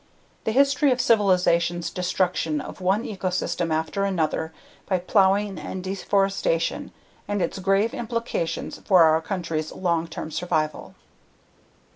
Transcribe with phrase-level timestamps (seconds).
[0.45, 4.51] The history of civilization's destruction of one ecosystem after another
[4.89, 6.91] by plowing and deforestation,
[7.27, 10.95] and its grave implications for our country's long term survival.